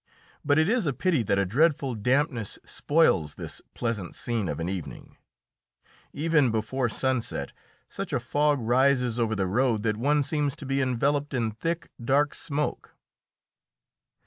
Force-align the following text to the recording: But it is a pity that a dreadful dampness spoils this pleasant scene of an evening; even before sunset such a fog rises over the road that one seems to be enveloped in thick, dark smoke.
But 0.43 0.57
it 0.57 0.67
is 0.67 0.87
a 0.87 0.93
pity 0.93 1.21
that 1.21 1.37
a 1.37 1.45
dreadful 1.45 1.93
dampness 1.93 2.57
spoils 2.65 3.35
this 3.35 3.61
pleasant 3.75 4.15
scene 4.15 4.49
of 4.49 4.59
an 4.59 4.67
evening; 4.67 5.15
even 6.11 6.49
before 6.49 6.89
sunset 6.89 7.51
such 7.87 8.11
a 8.11 8.19
fog 8.19 8.57
rises 8.61 9.19
over 9.19 9.35
the 9.35 9.45
road 9.45 9.83
that 9.83 9.97
one 9.97 10.23
seems 10.23 10.55
to 10.55 10.65
be 10.65 10.81
enveloped 10.81 11.35
in 11.35 11.51
thick, 11.51 11.91
dark 12.03 12.33
smoke. 12.33 12.95